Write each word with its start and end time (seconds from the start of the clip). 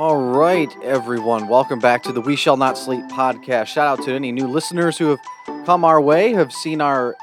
All 0.00 0.16
right, 0.16 0.74
everyone. 0.82 1.46
Welcome 1.46 1.78
back 1.78 2.02
to 2.04 2.12
the 2.12 2.22
We 2.22 2.34
Shall 2.34 2.56
Not 2.56 2.78
Sleep 2.78 3.04
podcast. 3.10 3.66
Shout 3.66 3.86
out 3.86 4.02
to 4.06 4.14
any 4.14 4.32
new 4.32 4.46
listeners 4.46 4.96
who 4.96 5.08
have 5.10 5.66
come 5.66 5.84
our 5.84 6.00
way, 6.00 6.32
have 6.32 6.54
seen 6.54 6.80
our 6.80 7.16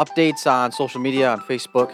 updates 0.00 0.44
on 0.44 0.72
social 0.72 1.00
media, 1.00 1.30
on 1.30 1.38
Facebook, 1.42 1.92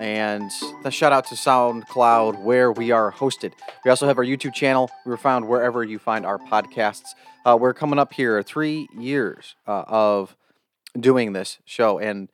and 0.00 0.50
a 0.84 0.90
shout 0.90 1.12
out 1.12 1.28
to 1.28 1.36
SoundCloud, 1.36 2.42
where 2.42 2.72
we 2.72 2.90
are 2.90 3.12
hosted. 3.12 3.52
We 3.84 3.90
also 3.92 4.08
have 4.08 4.18
our 4.18 4.24
YouTube 4.24 4.52
channel. 4.52 4.90
We 5.06 5.10
were 5.10 5.16
found 5.16 5.46
wherever 5.46 5.84
you 5.84 6.00
find 6.00 6.26
our 6.26 6.38
podcasts. 6.38 7.10
Uh, 7.46 7.56
we're 7.56 7.72
coming 7.72 8.00
up 8.00 8.12
here 8.12 8.42
three 8.42 8.88
years 8.98 9.54
uh, 9.68 9.84
of 9.86 10.36
doing 10.98 11.34
this 11.34 11.58
show, 11.64 12.00
and 12.00 12.30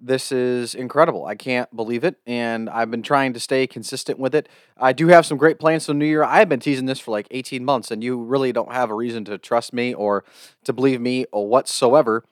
this 0.00 0.30
is 0.30 0.74
incredible. 0.74 1.24
I 1.24 1.34
can't 1.34 1.74
believe 1.74 2.04
it, 2.04 2.16
and 2.26 2.68
I've 2.68 2.90
been 2.90 3.02
trying 3.02 3.32
to 3.32 3.40
stay 3.40 3.66
consistent 3.66 4.18
with 4.18 4.34
it. 4.34 4.48
I 4.76 4.92
do 4.92 5.08
have 5.08 5.24
some 5.24 5.38
great 5.38 5.58
plans 5.58 5.86
for 5.86 5.92
the 5.92 5.98
new 5.98 6.06
year. 6.06 6.22
I've 6.22 6.48
been 6.48 6.60
teasing 6.60 6.86
this 6.86 7.00
for 7.00 7.10
like 7.10 7.26
18 7.30 7.64
months, 7.64 7.90
and 7.90 8.04
you 8.04 8.22
really 8.22 8.52
don't 8.52 8.72
have 8.72 8.90
a 8.90 8.94
reason 8.94 9.24
to 9.26 9.38
trust 9.38 9.72
me 9.72 9.94
or 9.94 10.24
to 10.64 10.72
believe 10.72 11.00
me 11.00 11.26
or 11.32 11.48
whatsoever. 11.48 12.24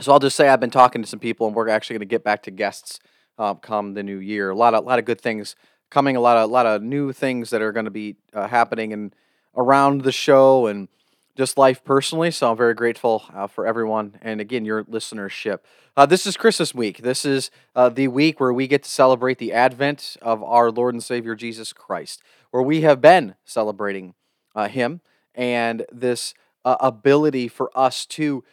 So 0.00 0.12
I'll 0.12 0.18
just 0.18 0.36
say 0.36 0.48
I've 0.48 0.60
been 0.60 0.70
talking 0.70 1.02
to 1.02 1.08
some 1.08 1.20
people, 1.20 1.46
and 1.46 1.56
we're 1.56 1.68
actually 1.68 1.94
going 1.94 2.00
to 2.00 2.06
get 2.06 2.24
back 2.24 2.42
to 2.44 2.50
guests 2.50 3.00
um, 3.38 3.56
come 3.58 3.94
the 3.94 4.02
new 4.02 4.18
year. 4.18 4.50
A 4.50 4.56
lot 4.56 4.74
of 4.74 4.84
lot 4.84 4.98
of 4.98 5.04
good 5.04 5.20
things 5.20 5.56
coming. 5.90 6.16
A 6.16 6.20
lot 6.20 6.36
of 6.36 6.50
a 6.50 6.52
lot 6.52 6.66
of 6.66 6.82
new 6.82 7.12
things 7.12 7.50
that 7.50 7.62
are 7.62 7.72
going 7.72 7.84
to 7.86 7.90
be 7.90 8.16
uh, 8.34 8.48
happening 8.48 8.92
and 8.92 9.14
around 9.56 10.02
the 10.02 10.12
show 10.12 10.66
and 10.66 10.88
just 11.36 11.56
life 11.56 11.82
personally. 11.84 12.30
So 12.30 12.50
I'm 12.50 12.56
very 12.56 12.74
grateful 12.74 13.24
uh, 13.32 13.46
for 13.46 13.66
everyone 13.66 14.18
and 14.20 14.40
again 14.40 14.64
your 14.64 14.84
listenership. 14.84 15.60
Uh, 15.96 16.06
this 16.06 16.26
is 16.26 16.36
Christmas 16.36 16.74
week. 16.74 16.98
This 16.98 17.24
is 17.24 17.50
uh, 17.74 17.88
the 17.88 18.08
week 18.08 18.38
where 18.38 18.52
we 18.52 18.66
get 18.66 18.82
to 18.82 18.90
celebrate 18.90 19.38
the 19.38 19.52
advent 19.52 20.16
of 20.20 20.42
our 20.42 20.70
Lord 20.70 20.94
and 20.94 21.02
Savior 21.02 21.34
Jesus 21.34 21.72
Christ, 21.72 22.22
where 22.50 22.62
we 22.62 22.82
have 22.82 23.00
been 23.00 23.34
celebrating 23.44 24.14
uh, 24.54 24.68
Him 24.68 25.00
and 25.34 25.86
this 25.90 26.34
uh, 26.64 26.76
ability 26.80 27.48
for 27.48 27.70
us 27.74 28.04
to 28.06 28.44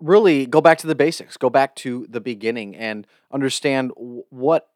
really 0.00 0.46
go 0.46 0.60
back 0.60 0.78
to 0.78 0.86
the 0.86 0.94
basics, 0.94 1.36
go 1.36 1.50
back 1.50 1.74
to 1.76 2.06
the 2.08 2.20
beginning, 2.20 2.74
and 2.76 3.06
understand 3.30 3.92
what 3.96 4.68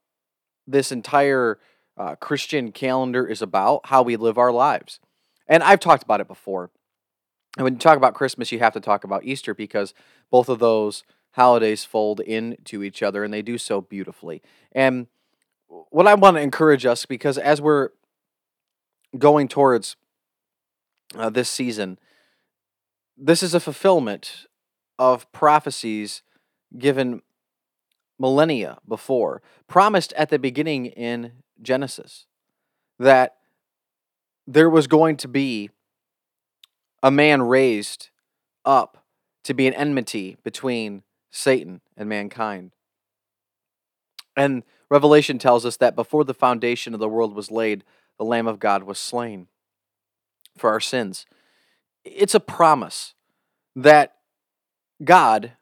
this 0.66 0.92
entire 0.92 1.58
uh, 1.96 2.14
Christian 2.16 2.72
calendar 2.72 3.26
is 3.26 3.42
about, 3.42 3.86
how 3.86 4.02
we 4.02 4.16
live 4.16 4.38
our 4.38 4.52
lives. 4.52 5.00
And 5.46 5.62
I've 5.62 5.80
talked 5.80 6.02
about 6.02 6.20
it 6.20 6.28
before. 6.28 6.70
And 7.56 7.64
when 7.64 7.74
you 7.74 7.78
talk 7.78 7.96
about 7.96 8.14
Christmas, 8.14 8.52
you 8.52 8.60
have 8.60 8.74
to 8.74 8.80
talk 8.80 9.04
about 9.04 9.24
Easter 9.24 9.54
because 9.54 9.92
both 10.30 10.48
of 10.48 10.58
those 10.58 11.04
holidays 11.32 11.84
fold 11.84 12.20
into 12.20 12.82
each 12.82 13.02
other 13.02 13.24
and 13.24 13.32
they 13.32 13.42
do 13.42 13.58
so 13.58 13.80
beautifully. 13.80 14.42
And 14.72 15.06
what 15.68 16.06
I 16.06 16.14
want 16.14 16.36
to 16.36 16.40
encourage 16.40 16.86
us, 16.86 17.06
because 17.06 17.38
as 17.38 17.60
we're 17.60 17.90
going 19.18 19.48
towards 19.48 19.96
uh, 21.14 21.30
this 21.30 21.48
season, 21.48 21.98
this 23.16 23.42
is 23.42 23.54
a 23.54 23.60
fulfillment 23.60 24.46
of 24.98 25.30
prophecies 25.32 26.22
given 26.78 27.22
millennia 28.18 28.78
before, 28.86 29.42
promised 29.66 30.12
at 30.12 30.28
the 30.28 30.38
beginning 30.38 30.86
in 30.86 31.32
Genesis, 31.60 32.26
that 32.98 33.36
there 34.46 34.70
was 34.70 34.86
going 34.86 35.16
to 35.16 35.28
be 35.28 35.70
a 37.02 37.10
man 37.10 37.42
raised 37.42 38.08
up 38.64 39.04
to 39.44 39.54
be 39.54 39.66
an 39.66 39.74
enmity 39.74 40.36
between 40.42 41.02
Satan 41.30 41.80
and 41.96 42.08
mankind. 42.08 42.72
And 44.36 44.62
Revelation 44.90 45.38
tells 45.38 45.64
us 45.64 45.76
that 45.78 45.96
before 45.96 46.24
the 46.24 46.34
foundation 46.34 46.94
of 46.94 47.00
the 47.00 47.08
world 47.08 47.34
was 47.34 47.50
laid, 47.50 47.84
the 48.18 48.24
Lamb 48.24 48.46
of 48.46 48.58
God 48.58 48.82
was 48.82 48.98
slain 48.98 49.46
for 50.56 50.70
our 50.70 50.80
sins. 50.80 51.26
It's 52.04 52.34
a 52.34 52.40
promise 52.40 53.14
that 53.76 54.16
God, 55.02 55.52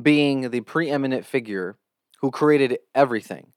being 0.00 0.50
the 0.50 0.60
preeminent 0.60 1.24
figure 1.24 1.76
who 2.20 2.30
created 2.30 2.78
everything, 2.94 3.52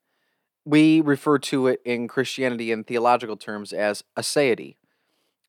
we 0.65 1.01
refer 1.01 1.39
to 1.39 1.67
it 1.67 1.81
in 1.83 2.07
Christianity 2.07 2.71
in 2.71 2.83
theological 2.83 3.35
terms 3.35 3.73
as 3.73 4.03
aseity. 4.17 4.75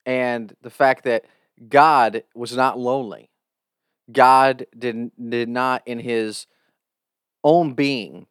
And 0.07 0.57
the 0.63 0.71
fact 0.71 1.05
that 1.05 1.27
God 1.69 2.25
was 2.35 2.57
not 2.57 2.79
lonely. 2.79 3.31
God 4.11 4.67
did, 4.77 5.11
did 5.17 5.49
not, 5.49 5.83
in 5.87 6.01
his 6.01 6.47
own 7.45 7.75
being, 7.75 8.27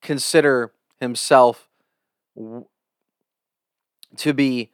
consider 0.00 0.72
himself 1.00 1.68
to 4.16 4.34
be 4.34 4.70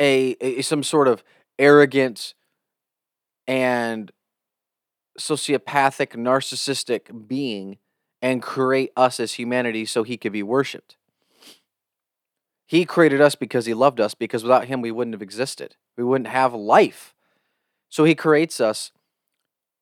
a, 0.00 0.36
a 0.40 0.62
some 0.62 0.82
sort 0.82 1.08
of 1.08 1.22
arrogant 1.58 2.34
and 3.46 4.10
sociopathic 5.18 6.16
narcissistic 6.16 7.28
being 7.28 7.78
and 8.20 8.42
create 8.42 8.90
us 8.96 9.20
as 9.20 9.34
humanity 9.34 9.84
so 9.84 10.02
he 10.02 10.16
could 10.16 10.32
be 10.32 10.42
worshiped 10.42 10.96
he 12.72 12.86
created 12.86 13.20
us 13.20 13.34
because 13.34 13.66
he 13.66 13.74
loved 13.74 14.00
us, 14.00 14.14
because 14.14 14.42
without 14.42 14.64
him, 14.64 14.80
we 14.80 14.90
wouldn't 14.90 15.12
have 15.12 15.20
existed. 15.20 15.76
We 15.98 16.04
wouldn't 16.04 16.28
have 16.28 16.54
life. 16.54 17.14
So 17.90 18.04
he 18.04 18.14
creates 18.14 18.62
us. 18.62 18.92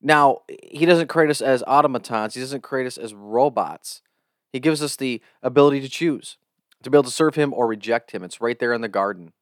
Now, 0.03 0.39
he 0.61 0.87
doesn't 0.87 1.07
create 1.07 1.31
us 1.31 1.41
as 1.41 1.63
automatons, 1.69 2.35
he 2.35 2.41
doesn't 2.41 2.65
create 2.65 2.89
us 2.89 2.99
as 2.99 3.15
robots. 3.15 4.03
He 4.53 4.59
gives 4.59 4.83
us 4.83 4.97
the 4.97 5.23
ability 5.41 5.81
to 5.83 5.89
choose, 5.89 6.37
to 6.83 6.91
be 6.91 6.97
able 6.97 7.05
to 7.05 7.13
serve 7.13 7.37
him 7.37 7.55
or 7.55 7.69
reject 7.69 8.11
him. 8.11 8.25
It's 8.25 8.41
right 8.41 8.59
there 8.59 8.73
in 8.73 8.81
the 8.81 8.89
garden. 8.89 9.35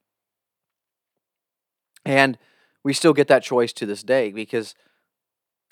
And 2.05 2.37
we 2.85 2.93
still 2.93 3.15
get 3.15 3.29
that 3.29 3.43
choice 3.43 3.73
to 3.73 3.87
this 3.87 4.03
day 4.03 4.31
because 4.31 4.75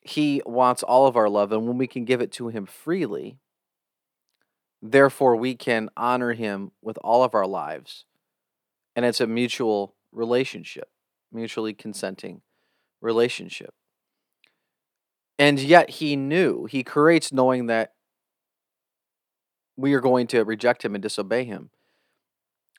he 0.00 0.40
wants 0.46 0.82
all 0.82 1.06
of 1.06 1.14
our 1.14 1.28
love. 1.28 1.52
And 1.52 1.66
when 1.66 1.76
we 1.76 1.86
can 1.86 2.06
give 2.06 2.22
it 2.22 2.32
to 2.32 2.48
him 2.48 2.64
freely, 2.64 3.36
Therefore, 4.90 5.36
we 5.36 5.54
can 5.54 5.90
honor 5.96 6.32
him 6.32 6.72
with 6.82 6.98
all 6.98 7.24
of 7.24 7.34
our 7.34 7.46
lives. 7.46 8.04
And 8.94 9.04
it's 9.04 9.20
a 9.20 9.26
mutual 9.26 9.94
relationship, 10.12 10.88
mutually 11.32 11.74
consenting 11.74 12.42
relationship. 13.00 13.74
And 15.38 15.60
yet 15.60 15.90
he 15.90 16.16
knew, 16.16 16.64
he 16.64 16.82
creates 16.82 17.32
knowing 17.32 17.66
that 17.66 17.92
we 19.76 19.92
are 19.92 20.00
going 20.00 20.26
to 20.28 20.44
reject 20.44 20.84
him 20.84 20.94
and 20.94 21.02
disobey 21.02 21.44
him. 21.44 21.70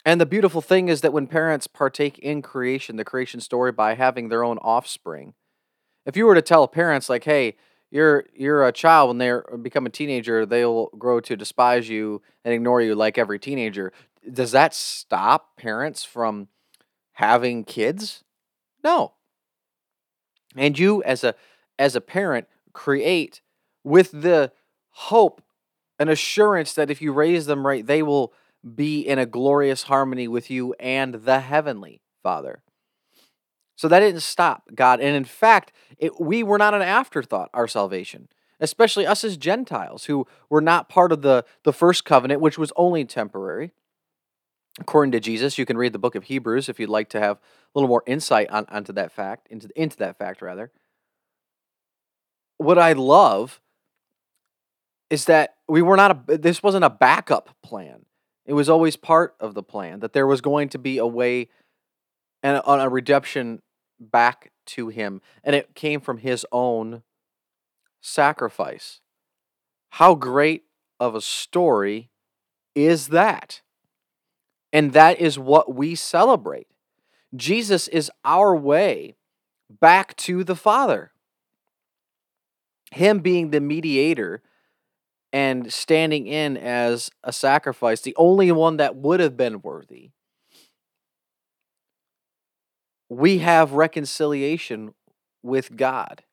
And 0.04 0.20
the 0.20 0.26
beautiful 0.26 0.62
thing 0.62 0.88
is 0.88 1.02
that 1.02 1.14
when 1.14 1.28
parents 1.28 1.68
partake 1.68 2.18
in 2.20 2.42
creation, 2.42 2.96
the 2.96 3.04
creation 3.04 3.42
story, 3.42 3.72
by 3.72 3.94
having 3.94 4.30
their 4.30 4.44
own 4.44 4.58
offspring, 4.60 5.34
if 6.06 6.16
you 6.16 6.26
were 6.26 6.36
to 6.36 6.42
tell 6.42 6.68
parents, 6.68 7.10
like, 7.10 7.26
hey, 7.26 7.58
you're 7.90 8.66
a 8.68 8.72
child 8.72 9.10
when 9.10 9.18
they 9.18 9.32
become 9.62 9.86
a 9.86 9.90
teenager 9.90 10.46
they'll 10.46 10.88
grow 10.98 11.20
to 11.22 11.36
despise 11.38 11.88
you 11.88 12.22
and 12.44 12.54
ignore 12.54 12.82
you 12.82 12.96
like 12.96 13.18
every 13.18 13.40
teenager. 13.40 13.94
Does 14.32 14.52
that 14.52 14.74
stop 14.74 15.56
parents 15.58 16.04
from 16.04 16.50
having 17.14 17.64
kids? 17.64 18.24
No. 18.84 19.14
And 20.56 20.78
you 20.78 21.04
as 21.04 21.24
a 21.24 21.36
as 21.80 21.96
a 21.96 22.02
parent 22.02 22.48
create 22.74 23.42
with 23.84 24.12
the 24.12 24.52
hope 24.90 25.42
and 26.00 26.10
assurance 26.10 26.74
that 26.74 26.92
if 26.92 27.02
you 27.02 27.12
raise 27.14 27.46
them 27.46 27.66
right 27.66 27.86
they 27.86 28.02
will 28.04 28.34
be 28.76 29.00
in 29.00 29.20
a 29.20 29.26
glorious 29.26 29.84
harmony 29.84 30.28
with 30.28 30.50
you 30.50 30.74
and 30.80 31.14
the 31.14 31.40
heavenly 31.40 32.02
father 32.24 32.62
so 33.78 33.88
that 33.88 34.00
didn't 34.00 34.22
stop 34.22 34.64
God. 34.76 35.00
And 35.00 35.16
in 35.16 35.24
fact, 35.24 35.72
it, 35.98 36.20
we 36.20 36.44
were 36.44 36.58
not 36.58 36.74
an 36.74 36.82
afterthought, 36.82 37.50
our 37.54 37.68
salvation, 37.68 38.28
especially 38.60 39.06
us 39.06 39.24
as 39.24 39.38
Gentiles 39.38 40.06
who 40.06 40.26
were 40.50 40.62
not 40.62 40.90
part 40.90 41.12
of 41.12 41.22
the, 41.22 41.46
the 41.64 41.72
first 41.72 42.04
covenant, 42.04 42.42
which 42.42 42.58
was 42.58 42.74
only 42.76 43.06
temporary. 43.06 43.72
According 44.80 45.12
to 45.12 45.20
Jesus, 45.20 45.58
you 45.58 45.66
can 45.66 45.78
read 45.78 45.94
the 45.94 46.00
book 46.00 46.16
of 46.16 46.26
Hebrews 46.26 46.70
if 46.70 46.80
you'd 46.80 46.90
like 46.90 47.10
to 47.10 47.20
have 47.20 47.38
a 47.38 47.40
little 47.76 47.88
more 47.88 48.04
insight 48.08 48.50
on, 48.50 48.66
onto 48.68 48.92
that 48.94 49.12
fact, 49.12 49.48
into, 49.50 49.70
into 49.76 49.98
that 49.98 50.18
fact, 50.18 50.42
rather. 50.42 50.72
What 52.58 52.80
I 52.80 52.94
love 52.94 53.62
is 55.12 55.26
that 55.26 55.56
we 55.70 55.84
were 55.84 55.96
not 55.96 56.24
a, 56.28 56.38
this 56.38 56.64
wasn't 56.64 56.84
a 56.84 56.90
backup 56.90 57.56
plan. 57.62 58.06
It 58.48 58.54
was 58.54 58.70
always 58.70 58.96
part 58.96 59.36
of 59.40 59.54
the 59.54 59.64
plan 59.64 60.00
that 60.00 60.14
there 60.14 60.26
was 60.26 60.42
going 60.42 60.70
to 60.70 60.80
be 60.80 60.98
a 60.98 61.06
way 61.06 61.50
and 62.44 62.62
on 62.66 62.80
a 62.80 62.90
redemption 62.90 63.62
back 64.00 64.52
to 64.68 64.90
him, 64.90 65.22
and 65.44 65.56
it 65.56 65.76
came 65.76 66.02
from 66.02 66.20
his 66.20 66.46
own 66.52 67.04
sacrifice. 68.02 69.02
How 69.92 70.16
great 70.16 70.64
of 71.00 71.16
a 71.16 71.22
story 71.22 72.10
is 72.76 73.08
that? 73.08 73.62
And 74.74 74.94
that 74.94 75.20
is 75.20 75.40
what 75.40 75.74
we 75.74 75.96
celebrate. 75.96 76.68
Jesus 77.36 77.88
is 77.88 78.12
our 78.24 78.56
way 78.56 79.16
back 79.70 80.16
to 80.18 80.44
the 80.44 80.56
Father. 80.56 81.12
Him 82.92 83.20
being 83.20 83.52
the 83.52 83.60
mediator 83.60 84.42
and 85.34 85.72
standing 85.72 86.26
in 86.26 86.56
as 86.56 87.10
a 87.24 87.34
sacrifice, 87.34 88.02
the 88.02 88.16
only 88.16 88.52
one 88.52 88.78
that 88.78 88.96
would 88.96 89.20
have 89.20 89.36
been 89.36 89.62
worthy, 89.62 90.12
we 93.10 93.40
have 93.40 93.74
reconciliation 93.74 94.94
with 95.44 95.76
God. 95.76 96.24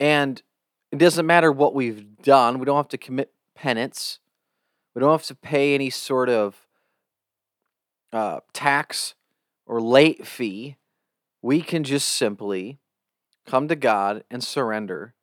And 0.00 0.42
it 0.90 0.98
doesn't 0.98 1.26
matter 1.26 1.52
what 1.52 1.74
we've 1.74 2.16
done, 2.22 2.58
we 2.58 2.64
don't 2.64 2.76
have 2.76 2.88
to 2.88 2.98
commit 2.98 3.32
penance, 3.54 4.20
we 4.94 5.00
don't 5.00 5.10
have 5.10 5.24
to 5.24 5.34
pay 5.34 5.74
any 5.74 5.90
sort 5.90 6.28
of 6.28 6.66
uh, 8.12 8.40
tax 8.52 9.14
or 9.66 9.80
late 9.80 10.26
fee. 10.26 10.76
We 11.42 11.60
can 11.60 11.84
just 11.84 12.08
simply 12.08 12.78
come 13.46 13.68
to 13.68 13.76
God 13.76 14.24
and 14.30 14.42
surrender 14.42 15.14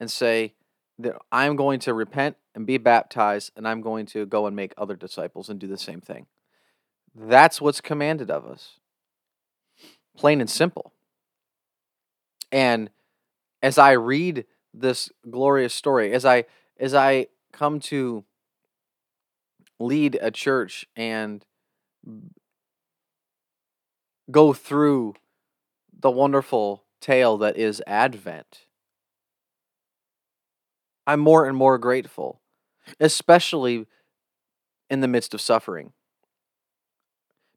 and 0.00 0.10
say 0.10 0.54
that 0.98 1.16
I'm 1.30 1.56
going 1.56 1.78
to 1.80 1.94
repent 1.94 2.36
and 2.54 2.66
be 2.66 2.78
baptized 2.78 3.52
and 3.56 3.68
I'm 3.68 3.80
going 3.80 4.06
to 4.06 4.26
go 4.26 4.46
and 4.46 4.56
make 4.56 4.72
other 4.76 4.96
disciples 4.96 5.48
and 5.48 5.60
do 5.60 5.66
the 5.66 5.78
same 5.78 6.00
thing. 6.00 6.26
That's 7.14 7.60
what's 7.60 7.80
commanded 7.80 8.30
of 8.30 8.46
us. 8.46 8.78
Plain 10.16 10.40
and 10.40 10.50
simple. 10.50 10.92
And 12.50 12.90
as 13.62 13.78
I 13.78 13.92
read 13.92 14.44
this 14.72 15.10
glorious 15.28 15.74
story, 15.74 16.12
as 16.12 16.24
I 16.24 16.44
as 16.78 16.94
I 16.94 17.26
come 17.52 17.80
to 17.80 18.24
lead 19.78 20.18
a 20.20 20.30
church 20.30 20.86
and 20.94 21.44
go 24.30 24.52
through 24.52 25.14
the 25.98 26.10
wonderful 26.10 26.84
tale 27.00 27.36
that 27.38 27.56
is 27.56 27.82
Advent, 27.86 28.66
I'm 31.06 31.20
more 31.20 31.46
and 31.46 31.56
more 31.56 31.78
grateful, 31.78 32.40
especially 33.00 33.86
in 34.90 35.00
the 35.00 35.08
midst 35.08 35.34
of 35.34 35.40
suffering. 35.40 35.92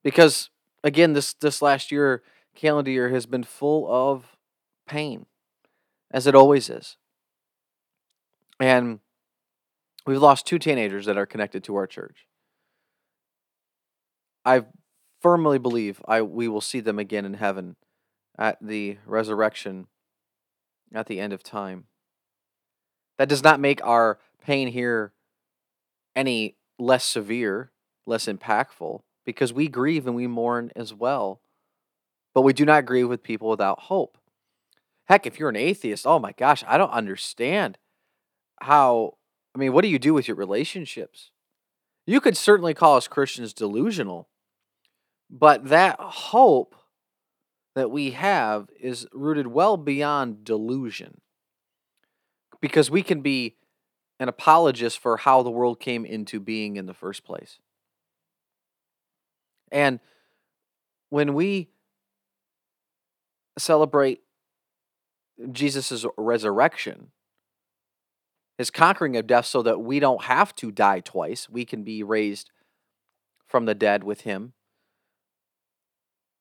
Because 0.03 0.49
again, 0.83 1.13
this 1.13 1.33
this 1.33 1.61
last 1.61 1.91
year, 1.91 2.23
calendar 2.59 2.91
year 2.91 3.09
has 3.09 3.25
been 3.25 3.43
full 3.43 3.89
of 3.89 4.35
pain, 4.85 5.25
as 6.11 6.27
it 6.27 6.35
always 6.35 6.69
is. 6.69 6.97
And 8.59 8.99
we've 10.05 10.21
lost 10.21 10.45
two 10.45 10.59
teenagers 10.59 11.05
that 11.05 11.17
are 11.17 11.25
connected 11.25 11.63
to 11.63 11.75
our 11.77 11.87
church. 11.87 12.27
I 14.43 14.65
firmly 15.21 15.57
believe 15.57 16.01
I 16.05 16.21
we 16.21 16.49
will 16.49 16.61
see 16.61 16.81
them 16.81 16.99
again 16.99 17.23
in 17.23 17.35
heaven 17.35 17.77
at 18.37 18.57
the 18.61 18.97
resurrection 19.05 19.87
at 20.93 21.07
the 21.07 21.19
end 21.19 21.31
of 21.31 21.43
time. 21.43 21.85
That 23.17 23.29
does 23.29 23.43
not 23.43 23.61
make 23.61 23.81
our 23.85 24.19
pain 24.43 24.69
here 24.69 25.13
any 26.13 26.57
less 26.77 27.05
severe, 27.05 27.71
less 28.05 28.25
impactful, 28.25 29.01
because 29.25 29.53
we 29.53 29.69
grieve 29.69 30.07
and 30.07 30.15
we 30.15 30.27
mourn 30.27 30.71
as 30.75 30.93
well. 30.93 31.41
But 32.39 32.43
we 32.43 32.53
do 32.53 32.63
not 32.63 32.85
grieve 32.85 33.09
with 33.09 33.21
people 33.21 33.49
without 33.49 33.81
hope. 33.81 34.17
Heck, 35.09 35.25
if 35.25 35.37
you're 35.37 35.49
an 35.49 35.57
atheist, 35.57 36.07
oh 36.07 36.19
my 36.19 36.31
gosh, 36.31 36.63
I 36.65 36.77
don't 36.77 36.89
understand 36.89 37.77
how. 38.61 39.17
I 39.53 39.59
mean, 39.59 39.73
what 39.73 39.81
do 39.81 39.89
you 39.89 39.99
do 39.99 40.13
with 40.13 40.29
your 40.29 40.37
relationships? 40.37 41.31
You 42.07 42.21
could 42.21 42.37
certainly 42.37 42.73
call 42.73 42.95
us 42.95 43.09
Christians 43.09 43.51
delusional, 43.51 44.29
but 45.29 45.67
that 45.67 45.99
hope 45.99 46.77
that 47.75 47.91
we 47.91 48.11
have 48.11 48.69
is 48.79 49.05
rooted 49.11 49.47
well 49.47 49.75
beyond 49.75 50.45
delusion 50.45 51.19
because 52.61 52.89
we 52.89 53.03
can 53.03 53.19
be 53.19 53.57
an 54.17 54.29
apologist 54.29 54.97
for 54.99 55.17
how 55.17 55.43
the 55.43 55.51
world 55.51 55.81
came 55.81 56.05
into 56.05 56.39
being 56.39 56.77
in 56.77 56.85
the 56.85 56.93
first 56.93 57.25
place. 57.25 57.59
And 59.73 59.99
when 61.09 61.33
we 61.33 61.71
celebrate 63.59 64.21
Jesus' 65.51 66.05
resurrection, 66.17 67.11
his 68.57 68.71
conquering 68.71 69.15
of 69.15 69.27
death, 69.27 69.45
so 69.45 69.61
that 69.61 69.79
we 69.79 69.99
don't 69.99 70.23
have 70.23 70.53
to 70.55 70.71
die 70.71 70.99
twice, 70.99 71.49
we 71.49 71.65
can 71.65 71.83
be 71.83 72.03
raised 72.03 72.51
from 73.47 73.65
the 73.65 73.75
dead 73.75 74.03
with 74.03 74.21
him. 74.21 74.53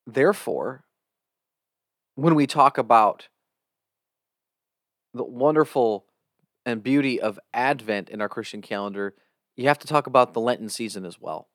Therefore, 0.07 0.85
when 2.15 2.35
we 2.35 2.47
talk 2.47 2.79
about 2.79 3.29
the 5.15 5.25
wonderful 5.25 6.07
and 6.67 6.83
beauty 6.83 7.21
of 7.21 7.39
Advent 7.55 8.09
in 8.11 8.21
our 8.21 8.29
Christian 8.29 8.61
calendar, 8.61 9.15
you 9.57 9.69
have 9.69 9.79
to 9.79 9.87
talk 9.87 10.07
about 10.07 10.35
the 10.35 10.41
Lenten 10.41 10.69
season 10.69 11.05
as 11.05 11.21
well. 11.21 11.49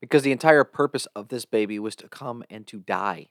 Because 0.00 0.22
the 0.22 0.32
entire 0.32 0.64
purpose 0.64 1.06
of 1.16 1.28
this 1.28 1.44
baby 1.44 1.78
was 1.78 1.96
to 1.96 2.08
come 2.08 2.44
and 2.48 2.66
to 2.68 2.78
die. 2.78 3.28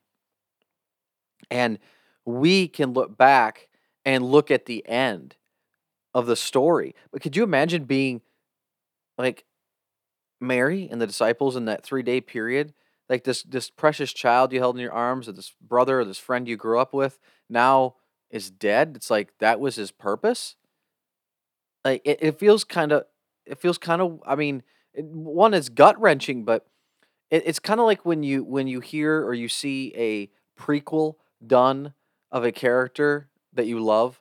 And 1.49 1.79
we 2.25 2.67
can 2.67 2.93
look 2.93 3.17
back 3.17 3.67
and 4.05 4.25
look 4.25 4.51
at 4.51 4.65
the 4.65 4.87
end 4.87 5.35
of 6.13 6.25
the 6.25 6.35
story. 6.35 6.95
But 7.11 7.21
could 7.21 7.35
you 7.35 7.43
imagine 7.43 7.85
being 7.85 8.21
like 9.17 9.45
Mary 10.39 10.87
and 10.91 11.01
the 11.01 11.07
disciples 11.07 11.55
in 11.55 11.65
that 11.65 11.83
three 11.83 12.03
day 12.03 12.21
period? 12.21 12.73
Like 13.09 13.23
this 13.23 13.43
this 13.43 13.69
precious 13.69 14.13
child 14.13 14.51
you 14.51 14.59
held 14.59 14.75
in 14.75 14.81
your 14.81 14.93
arms, 14.93 15.29
or 15.29 15.31
this 15.31 15.53
brother 15.61 16.01
or 16.01 16.05
this 16.05 16.19
friend 16.19 16.47
you 16.47 16.57
grew 16.57 16.79
up 16.79 16.93
with, 16.93 17.19
now 17.49 17.95
is 18.29 18.49
dead. 18.49 18.93
It's 18.95 19.09
like 19.09 19.37
that 19.39 19.59
was 19.59 19.75
his 19.75 19.91
purpose 19.91 20.55
like 21.85 22.01
it, 22.05 22.19
it 22.21 22.39
feels 22.39 22.63
kind 22.63 22.91
of 22.91 23.03
it 23.45 23.57
feels 23.59 23.77
kind 23.77 24.01
of 24.01 24.21
i 24.25 24.35
mean 24.35 24.63
it, 24.93 25.05
one 25.05 25.53
is 25.53 25.69
gut 25.69 25.99
wrenching 25.99 26.43
but 26.43 26.65
it, 27.31 27.43
it's 27.45 27.59
kind 27.59 27.79
of 27.79 27.85
like 27.85 28.05
when 28.05 28.23
you 28.23 28.43
when 28.43 28.67
you 28.67 28.79
hear 28.79 29.23
or 29.25 29.33
you 29.33 29.49
see 29.49 29.93
a 29.95 30.29
prequel 30.61 31.15
done 31.45 31.93
of 32.31 32.43
a 32.43 32.51
character 32.51 33.29
that 33.53 33.67
you 33.67 33.79
love 33.79 34.19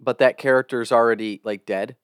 but 0.00 0.18
that 0.18 0.38
character 0.38 0.80
is 0.80 0.92
already 0.92 1.40
like 1.44 1.66
dead 1.66 1.96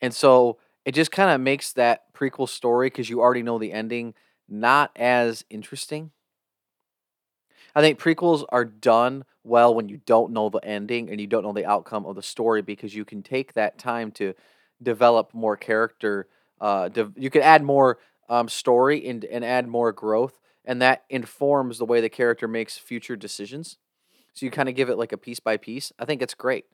and 0.00 0.14
so 0.14 0.58
it 0.84 0.94
just 0.94 1.12
kind 1.12 1.30
of 1.30 1.40
makes 1.40 1.72
that 1.74 2.12
prequel 2.14 2.48
story 2.48 2.88
because 2.88 3.10
you 3.10 3.20
already 3.20 3.42
know 3.42 3.58
the 3.58 3.72
ending 3.72 4.14
not 4.48 4.90
as 4.96 5.44
interesting 5.50 6.10
i 7.74 7.80
think 7.80 7.98
prequels 7.98 8.44
are 8.50 8.64
done 8.64 9.24
well 9.42 9.74
when 9.74 9.88
you 9.88 10.00
don't 10.06 10.32
know 10.32 10.48
the 10.48 10.64
ending 10.64 11.10
and 11.10 11.20
you 11.20 11.26
don't 11.26 11.42
know 11.42 11.52
the 11.52 11.66
outcome 11.66 12.06
of 12.06 12.16
the 12.16 12.22
story 12.22 12.62
because 12.62 12.94
you 12.94 13.04
can 13.04 13.22
take 13.22 13.52
that 13.54 13.78
time 13.78 14.10
to 14.10 14.34
develop 14.82 15.32
more 15.32 15.56
character. 15.56 16.26
Uh, 16.60 16.88
de- 16.88 17.12
you 17.16 17.30
can 17.30 17.42
add 17.42 17.62
more 17.62 17.98
um, 18.28 18.48
story 18.48 19.06
and, 19.08 19.24
and 19.24 19.44
add 19.44 19.66
more 19.68 19.92
growth, 19.92 20.38
and 20.64 20.82
that 20.82 21.04
informs 21.08 21.78
the 21.78 21.84
way 21.84 22.00
the 22.00 22.08
character 22.08 22.48
makes 22.48 22.76
future 22.76 23.16
decisions. 23.16 23.78
So 24.34 24.44
you 24.44 24.50
kind 24.50 24.68
of 24.68 24.74
give 24.74 24.90
it 24.90 24.98
like 24.98 25.12
a 25.12 25.18
piece 25.18 25.40
by 25.40 25.56
piece. 25.56 25.92
I 25.98 26.04
think 26.04 26.20
it's 26.20 26.34
great. 26.34 26.66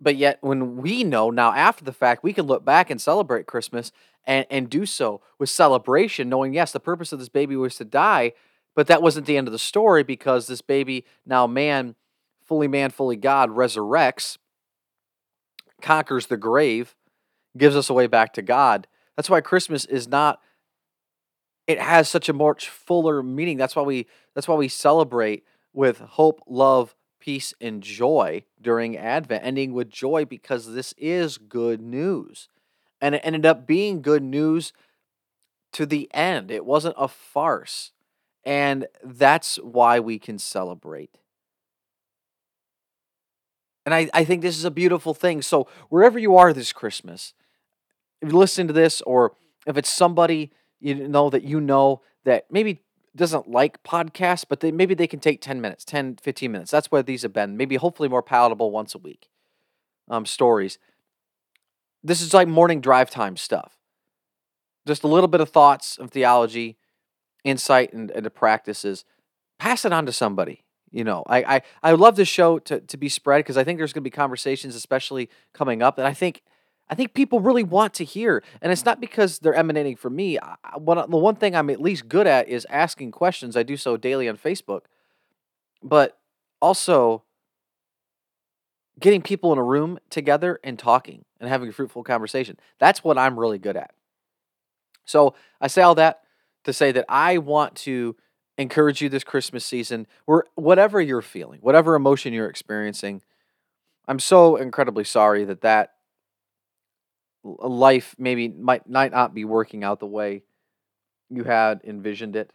But 0.00 0.16
yet, 0.16 0.38
when 0.40 0.76
we 0.76 1.04
know 1.04 1.30
now 1.30 1.52
after 1.52 1.84
the 1.84 1.92
fact, 1.92 2.24
we 2.24 2.32
can 2.32 2.46
look 2.46 2.64
back 2.64 2.90
and 2.90 3.00
celebrate 3.00 3.46
Christmas 3.46 3.92
and, 4.26 4.46
and 4.50 4.68
do 4.68 4.84
so 4.86 5.20
with 5.38 5.48
celebration, 5.48 6.28
knowing, 6.28 6.52
yes, 6.52 6.72
the 6.72 6.80
purpose 6.80 7.12
of 7.12 7.18
this 7.18 7.28
baby 7.28 7.56
was 7.56 7.76
to 7.76 7.84
die, 7.84 8.32
but 8.74 8.88
that 8.88 9.02
wasn't 9.02 9.26
the 9.26 9.36
end 9.36 9.46
of 9.46 9.52
the 9.52 9.58
story 9.58 10.02
because 10.02 10.46
this 10.46 10.60
baby, 10.60 11.04
now 11.24 11.46
man, 11.46 11.94
fully 12.42 12.66
man, 12.66 12.90
fully 12.90 13.16
God, 13.16 13.50
resurrects, 13.50 14.36
conquers 15.80 16.26
the 16.26 16.36
grave, 16.36 16.96
gives 17.56 17.76
us 17.76 17.88
a 17.88 17.94
way 17.94 18.08
back 18.08 18.32
to 18.34 18.42
God. 18.42 18.88
That's 19.16 19.30
why 19.30 19.40
Christmas 19.40 19.84
is 19.84 20.08
not 20.08 20.40
it 21.66 21.80
has 21.80 22.08
such 22.08 22.28
a 22.28 22.32
much 22.32 22.68
fuller 22.68 23.22
meaning. 23.22 23.56
That's 23.56 23.74
why 23.74 23.82
we 23.82 24.06
that's 24.34 24.48
why 24.48 24.56
we 24.56 24.68
celebrate 24.68 25.44
with 25.72 25.98
hope, 25.98 26.40
love, 26.46 26.94
peace 27.24 27.54
and 27.58 27.82
joy 27.82 28.44
during 28.60 28.98
Advent, 28.98 29.42
ending 29.42 29.72
with 29.72 29.88
joy 29.88 30.26
because 30.26 30.74
this 30.74 30.92
is 30.98 31.38
good 31.38 31.80
news. 31.80 32.50
And 33.00 33.14
it 33.14 33.22
ended 33.24 33.46
up 33.46 33.66
being 33.66 34.02
good 34.02 34.22
news 34.22 34.74
to 35.72 35.86
the 35.86 36.10
end. 36.12 36.50
It 36.50 36.66
wasn't 36.66 36.96
a 36.98 37.08
farce. 37.08 37.92
And 38.44 38.86
that's 39.02 39.56
why 39.56 40.00
we 40.00 40.18
can 40.18 40.38
celebrate. 40.38 41.16
And 43.86 43.94
I, 43.94 44.10
I 44.12 44.24
think 44.24 44.42
this 44.42 44.58
is 44.58 44.66
a 44.66 44.70
beautiful 44.70 45.14
thing. 45.14 45.40
So, 45.40 45.66
wherever 45.88 46.18
you 46.18 46.36
are 46.36 46.52
this 46.52 46.74
Christmas, 46.74 47.32
if 48.20 48.32
you 48.32 48.36
listen 48.36 48.66
to 48.66 48.74
this, 48.74 49.00
or 49.02 49.32
if 49.66 49.78
it's 49.78 49.90
somebody 49.90 50.52
you 50.78 51.08
know 51.08 51.30
that 51.30 51.42
you 51.42 51.60
know 51.60 52.02
that 52.24 52.44
maybe 52.50 52.82
doesn't 53.16 53.48
like 53.48 53.82
podcasts, 53.82 54.44
but 54.48 54.60
they, 54.60 54.72
maybe 54.72 54.94
they 54.94 55.06
can 55.06 55.20
take 55.20 55.40
10 55.40 55.60
minutes, 55.60 55.84
10, 55.84 56.16
15 56.22 56.52
minutes. 56.52 56.70
That's 56.70 56.90
where 56.90 57.02
these 57.02 57.22
have 57.22 57.32
been. 57.32 57.56
Maybe 57.56 57.76
hopefully 57.76 58.08
more 58.08 58.22
palatable 58.22 58.70
once 58.70 58.94
a 58.94 58.98
week 58.98 59.28
um, 60.08 60.26
stories. 60.26 60.78
This 62.02 62.20
is 62.20 62.34
like 62.34 62.48
morning 62.48 62.80
drive 62.80 63.10
time 63.10 63.36
stuff. 63.36 63.78
Just 64.86 65.04
a 65.04 65.08
little 65.08 65.28
bit 65.28 65.40
of 65.40 65.48
thoughts 65.48 65.96
of 65.96 66.10
theology, 66.10 66.76
insight 67.44 67.92
into, 67.92 68.16
into 68.16 68.30
practices. 68.30 69.04
Pass 69.58 69.84
it 69.84 69.92
on 69.92 70.04
to 70.06 70.12
somebody 70.12 70.64
you 70.94 71.02
know, 71.02 71.24
I 71.26 71.56
I, 71.56 71.62
I 71.82 71.92
love 71.92 72.14
this 72.14 72.28
show 72.28 72.60
to, 72.60 72.80
to 72.80 72.96
be 72.96 73.08
spread 73.08 73.40
because 73.40 73.56
I 73.56 73.64
think 73.64 73.78
there's 73.78 73.92
going 73.92 74.02
to 74.02 74.08
be 74.08 74.14
conversations, 74.14 74.76
especially 74.76 75.28
coming 75.52 75.82
up, 75.82 75.96
that 75.96 76.06
I 76.06 76.14
think 76.14 76.42
I 76.88 76.94
think 76.94 77.14
people 77.14 77.40
really 77.40 77.62
want 77.62 77.94
to 77.94 78.04
hear, 78.04 78.42
and 78.60 78.70
it's 78.70 78.84
not 78.84 79.00
because 79.00 79.38
they're 79.38 79.54
emanating 79.54 79.96
from 79.96 80.14
me. 80.16 80.38
I, 80.38 80.56
the 80.76 81.16
one 81.16 81.34
thing 81.36 81.56
I'm 81.56 81.70
at 81.70 81.80
least 81.80 82.08
good 82.08 82.26
at 82.26 82.48
is 82.48 82.66
asking 82.68 83.10
questions. 83.12 83.56
I 83.56 83.62
do 83.62 83.76
so 83.76 83.96
daily 83.96 84.28
on 84.28 84.36
Facebook, 84.36 84.82
but 85.82 86.18
also 86.60 87.22
getting 89.00 89.22
people 89.22 89.52
in 89.52 89.58
a 89.58 89.62
room 89.62 89.98
together 90.10 90.60
and 90.62 90.78
talking 90.78 91.24
and 91.40 91.48
having 91.48 91.68
a 91.68 91.72
fruitful 91.72 92.04
conversation. 92.04 92.58
That's 92.78 93.02
what 93.02 93.18
I'm 93.18 93.38
really 93.38 93.58
good 93.58 93.76
at. 93.76 93.92
So 95.04 95.34
I 95.60 95.66
say 95.66 95.82
all 95.82 95.94
that 95.96 96.20
to 96.64 96.72
say 96.72 96.92
that 96.92 97.06
I 97.08 97.38
want 97.38 97.74
to 97.76 98.16
encourage 98.56 99.02
you 99.02 99.08
this 99.08 99.24
Christmas 99.24 99.64
season, 99.64 100.06
where 100.26 100.44
whatever 100.54 101.00
you're 101.00 101.22
feeling, 101.22 101.60
whatever 101.60 101.94
emotion 101.94 102.32
you're 102.32 102.48
experiencing, 102.48 103.22
I'm 104.06 104.20
so 104.20 104.56
incredibly 104.56 105.04
sorry 105.04 105.44
that 105.44 105.62
that 105.62 105.93
life 107.44 108.14
maybe 108.18 108.48
might 108.48 108.88
might 108.88 109.12
not 109.12 109.34
be 109.34 109.44
working 109.44 109.84
out 109.84 110.00
the 110.00 110.06
way 110.06 110.42
you 111.30 111.44
had 111.44 111.80
envisioned 111.84 112.34
it. 112.34 112.52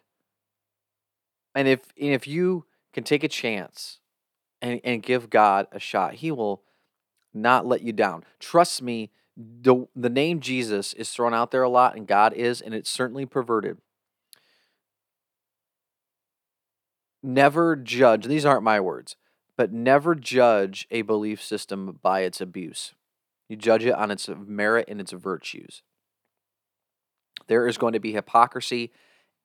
And 1.56 1.68
if 1.68 1.80
and 2.00 2.14
if 2.14 2.28
you 2.28 2.66
can 2.94 3.04
take 3.04 3.24
a 3.24 3.28
chance 3.28 4.00
and, 4.62 4.82
and 4.84 5.04
give 5.04 5.30
God 5.30 5.68
a 5.72 5.80
shot, 5.80 6.16
He 6.16 6.32
will 6.32 6.64
not 7.34 7.66
let 7.66 7.82
you 7.82 7.94
down. 7.94 8.24
Trust 8.40 8.82
me, 8.82 9.12
the, 9.38 9.88
the 9.96 10.10
name 10.10 10.40
Jesus 10.40 10.94
is 10.94 11.10
thrown 11.10 11.34
out 11.34 11.52
there 11.52 11.64
a 11.64 11.70
lot, 11.70 11.96
and 11.96 12.08
God 12.08 12.34
is, 12.34 12.62
and 12.62 12.74
it's 12.74 12.90
certainly 12.90 13.26
perverted. 13.26 13.78
Never 17.22 17.76
judge, 17.76 18.26
these 18.26 18.46
aren't 18.46 18.64
my 18.64 18.80
words, 18.80 19.16
but 19.56 19.72
never 19.72 20.16
judge 20.16 20.88
a 20.90 21.02
belief 21.04 21.42
system 21.42 22.00
by 22.02 22.22
its 22.22 22.42
abuse. 22.42 22.94
You 23.50 23.58
judge 23.58 23.84
it 23.84 23.96
on 23.96 24.12
its 24.12 24.30
merit 24.30 24.86
and 24.88 25.02
its 25.02 25.12
virtues. 25.12 25.82
There 27.48 27.68
is 27.68 27.78
going 27.78 27.94
to 27.94 28.00
be 28.00 28.14
hypocrisy 28.14 28.92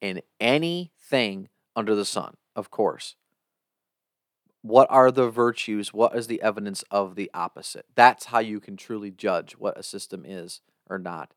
in 0.00 0.20
anything 0.38 1.49
under 1.75 1.94
the 1.94 2.04
sun, 2.04 2.37
of 2.54 2.70
course. 2.70 3.16
What 4.61 4.87
are 4.90 5.11
the 5.11 5.30
virtues? 5.30 5.92
What 5.92 6.14
is 6.14 6.26
the 6.26 6.42
evidence 6.42 6.84
of 6.90 7.16
the 7.16 7.30
opposite? 7.34 7.87
That's 7.94 8.26
how 8.26 8.38
you 8.38 8.61
can 8.61 8.76
truly 8.76 9.11
judge 9.11 9.52
what 9.52 9.78
a 9.78 9.82
system 9.82 10.25
is 10.26 10.61
or 10.88 10.99
not. 10.99 11.32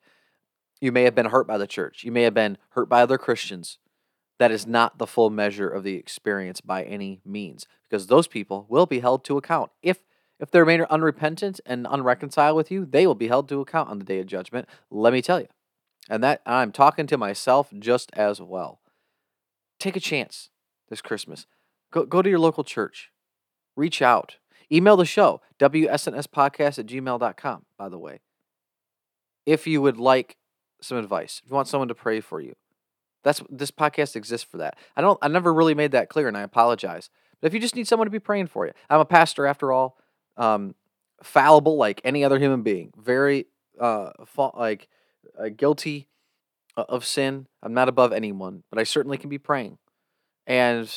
You 0.79 0.91
may 0.91 1.03
have 1.03 1.15
been 1.15 1.27
hurt 1.27 1.47
by 1.47 1.57
the 1.57 1.67
church. 1.67 2.03
You 2.03 2.11
may 2.11 2.23
have 2.23 2.33
been 2.33 2.57
hurt 2.69 2.89
by 2.89 3.01
other 3.01 3.17
Christians. 3.17 3.79
That 4.39 4.51
is 4.51 4.67
not 4.67 4.97
the 4.97 5.07
full 5.07 5.29
measure 5.29 5.69
of 5.69 5.83
the 5.83 5.95
experience 5.95 6.61
by 6.61 6.83
any 6.83 7.21
means, 7.25 7.65
because 7.89 8.07
those 8.07 8.27
people 8.27 8.65
will 8.69 8.85
be 8.85 8.99
held 8.99 9.23
to 9.25 9.37
account. 9.37 9.71
If 9.81 9.99
if 10.39 10.51
they 10.51 10.59
remain 10.59 10.81
unrepentant 10.89 11.59
and 11.65 11.87
unreconciled 11.89 12.55
with 12.55 12.71
you, 12.71 12.85
they 12.85 13.07
will 13.07 13.15
be 13.15 13.27
held 13.27 13.49
to 13.49 13.61
account 13.61 13.89
on 13.89 13.99
the 13.99 14.05
day 14.05 14.19
of 14.19 14.27
judgment. 14.27 14.67
Let 14.91 15.13
me 15.13 15.21
tell 15.21 15.39
you. 15.39 15.47
And 16.09 16.23
that 16.23 16.41
I'm 16.45 16.71
talking 16.71 17.07
to 17.07 17.17
myself 17.17 17.69
just 17.77 18.11
as 18.13 18.41
well. 18.41 18.79
Take 19.79 19.95
a 19.95 20.01
chance 20.01 20.49
this 20.89 21.01
Christmas. 21.01 21.45
Go, 21.91 22.05
go 22.05 22.21
to 22.21 22.29
your 22.29 22.39
local 22.39 22.63
church. 22.63 23.11
Reach 23.75 24.01
out. 24.01 24.37
Email 24.71 24.97
the 24.97 25.05
show, 25.05 25.41
wsnspodcast 25.59 26.79
at 26.79 26.85
gmail.com, 26.85 27.65
by 27.77 27.89
the 27.89 27.97
way. 27.97 28.19
If 29.45 29.65
you 29.65 29.81
would 29.81 29.97
like 29.97 30.37
some 30.81 30.97
advice, 30.97 31.41
if 31.43 31.49
you 31.49 31.55
want 31.55 31.69
someone 31.69 31.87
to 31.87 31.95
pray 31.95 32.19
for 32.19 32.41
you. 32.41 32.55
That's 33.23 33.41
this 33.49 33.71
podcast 33.71 34.15
exists 34.15 34.47
for 34.49 34.57
that. 34.57 34.77
I 34.95 35.01
don't 35.01 35.17
I 35.21 35.27
never 35.27 35.53
really 35.53 35.73
made 35.73 35.91
that 35.91 36.09
clear 36.09 36.27
and 36.27 36.37
I 36.37 36.43
apologize. 36.43 37.09
But 37.41 37.47
if 37.47 37.53
you 37.53 37.59
just 37.59 37.75
need 37.75 37.87
someone 37.87 38.05
to 38.05 38.11
be 38.11 38.19
praying 38.19 38.47
for 38.47 38.65
you. 38.65 38.73
I'm 38.89 38.99
a 38.99 39.05
pastor 39.05 39.45
after 39.45 39.71
all 39.71 39.97
um, 40.37 40.75
fallible 41.21 41.77
like 41.77 42.01
any 42.03 42.23
other 42.23 42.39
human 42.39 42.61
being, 42.61 42.93
very 42.97 43.47
uh, 43.79 44.11
fa- 44.25 44.55
like 44.57 44.87
uh, 45.37 45.49
guilty 45.49 46.07
of 46.75 47.05
sin. 47.05 47.47
I'm 47.63 47.73
not 47.73 47.89
above 47.89 48.13
anyone, 48.13 48.63
but 48.69 48.79
I 48.79 48.83
certainly 48.83 49.17
can 49.17 49.29
be 49.29 49.37
praying. 49.37 49.77
And 50.45 50.89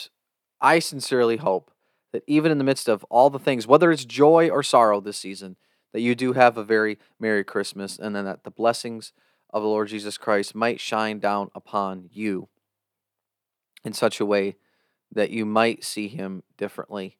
I 0.60 0.78
sincerely 0.78 1.38
hope 1.38 1.72
that 2.12 2.22
even 2.26 2.52
in 2.52 2.58
the 2.58 2.64
midst 2.64 2.88
of 2.88 3.04
all 3.04 3.30
the 3.30 3.38
things, 3.38 3.66
whether 3.66 3.90
it's 3.90 4.04
joy 4.04 4.48
or 4.50 4.62
sorrow 4.62 5.00
this 5.00 5.16
season, 5.16 5.56
that 5.92 6.00
you 6.00 6.14
do 6.14 6.34
have 6.34 6.56
a 6.56 6.64
very 6.64 6.98
Merry 7.18 7.44
Christmas 7.44 7.98
and 7.98 8.14
then 8.14 8.24
that 8.24 8.44
the 8.44 8.50
blessings 8.50 9.12
of 9.52 9.62
the 9.62 9.68
Lord 9.68 9.88
Jesus 9.88 10.18
Christ 10.18 10.54
might 10.54 10.80
shine 10.80 11.18
down 11.18 11.50
upon 11.54 12.08
you 12.12 12.48
in 13.84 13.92
such 13.92 14.20
a 14.20 14.26
way 14.26 14.56
that 15.12 15.30
you 15.30 15.44
might 15.44 15.82
see 15.82 16.08
him 16.08 16.42
differently 16.56 17.16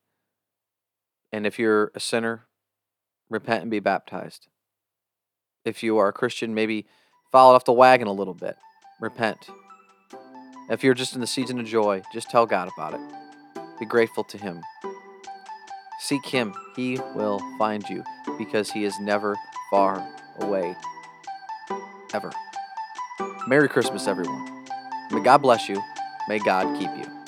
and 1.33 1.47
if 1.47 1.59
you're 1.59 1.93
a 1.95 2.01
sinner, 2.01 2.47
repent 3.29 3.63
and 3.63 3.71
be 3.71 3.81
baptized. 3.81 4.49
If 5.65 5.83
you 5.83 5.99
are 5.99 6.09
a 6.09 6.13
Christian, 6.13 6.55
maybe 6.55 6.87
fall 7.31 7.55
off 7.55 7.65
the 7.65 7.73
wagon 7.73 8.09
a 8.09 8.13
little 8.13 8.35
bit. 8.35 8.57
Repent. 9.01 9.49
If 10.69 10.85
you're 10.85 10.95
just 10.95 11.15
in 11.15 11.21
the 11.21 11.27
season 11.27 11.59
of 11.59 11.67
joy, 11.67 12.03
just 12.13 12.31
tell 12.31 12.47
God 12.47 12.71
about 12.77 12.95
it. 12.95 13.01
Be 13.79 13.87
grateful 13.87 14.25
to 14.25 14.39
Him. 14.39 14.63
Seek 16.01 16.25
Him. 16.25 16.55
He 16.77 16.99
will 17.15 17.41
find 17.59 17.89
you 17.89 18.05
because 18.39 18.71
He 18.71 18.85
is 18.85 18.99
never 19.01 19.37
far 19.71 20.07
away. 20.39 20.77
Ever. 22.13 22.33
Merry 23.47 23.69
Christmas, 23.69 24.07
everyone. 24.07 24.67
May 25.11 25.21
God 25.21 25.39
bless 25.39 25.69
you. 25.69 25.83
May 26.29 26.39
God 26.39 26.79
keep 26.79 26.91
you. 26.97 27.20